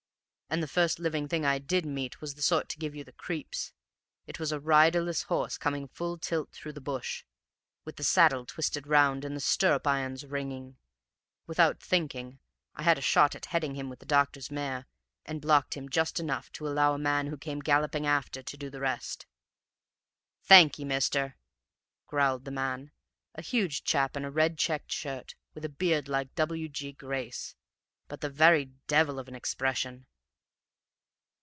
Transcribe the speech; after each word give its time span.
And 0.53 0.61
the 0.61 0.67
first 0.67 0.99
living 0.99 1.29
thing 1.29 1.45
I 1.45 1.59
did 1.59 1.85
meet 1.85 2.19
was 2.19 2.35
the 2.35 2.41
sort 2.41 2.67
to 2.67 2.77
give 2.77 2.93
you 2.93 3.05
the 3.05 3.13
creeps; 3.13 3.71
it 4.27 4.37
was 4.37 4.51
a 4.51 4.59
riderless 4.59 5.23
horse 5.23 5.57
coming 5.57 5.87
full 5.87 6.17
tilt 6.17 6.51
through 6.51 6.73
the 6.73 6.81
bush, 6.81 7.23
with 7.85 7.95
the 7.95 8.03
saddle 8.03 8.45
twisted 8.45 8.85
round 8.85 9.23
and 9.23 9.33
the 9.33 9.39
stirrup 9.39 9.87
irons 9.87 10.25
ringing. 10.25 10.75
Without 11.47 11.79
thinking, 11.79 12.39
I 12.75 12.83
had 12.83 12.97
a 12.97 13.01
shot 13.01 13.33
at 13.33 13.45
heading 13.45 13.75
him 13.75 13.87
with 13.87 13.99
the 13.99 14.05
doctor's 14.05 14.51
mare, 14.51 14.87
and 15.25 15.39
blocked 15.41 15.75
him 15.77 15.87
just 15.87 16.19
enough 16.19 16.51
to 16.51 16.67
allow 16.67 16.93
a 16.93 16.97
man 16.99 17.27
who 17.27 17.37
came 17.37 17.59
galloping 17.61 18.05
after 18.05 18.43
to 18.43 18.57
do 18.57 18.69
the 18.69 18.81
rest. 18.81 19.25
"'Thank 20.43 20.77
ye, 20.77 20.83
mister,' 20.83 21.37
growled 22.07 22.43
the 22.43 22.51
man, 22.51 22.91
a 23.35 23.41
huge 23.41 23.85
chap 23.85 24.17
in 24.17 24.25
a 24.25 24.29
red 24.31 24.57
checked 24.57 24.91
shirt, 24.91 25.35
with 25.53 25.63
a 25.63 25.69
beard 25.69 26.09
like 26.09 26.35
W. 26.35 26.67
G. 26.67 26.91
Grace, 26.91 27.55
but 28.09 28.19
the 28.19 28.29
very 28.29 28.73
devil 28.87 29.17
of 29.17 29.29
an 29.29 29.35
expression. 29.35 30.07